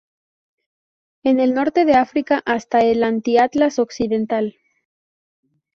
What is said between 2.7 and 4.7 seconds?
el Anti-Atlas occidental.